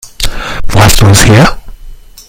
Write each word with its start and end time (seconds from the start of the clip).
Wo 0.69 0.79
hast 0.81 0.99
du 0.99 1.05
es 1.09 1.27
her? 1.27 1.59